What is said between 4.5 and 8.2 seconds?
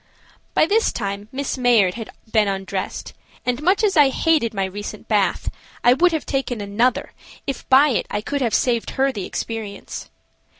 my recent bath, I would have taken another if by it I